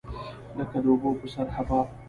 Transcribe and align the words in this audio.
لکه 0.57 0.77
د 0.83 0.85
اوبو 0.91 1.09
په 1.19 1.25
سر 1.33 1.47
حباب. 1.55 1.87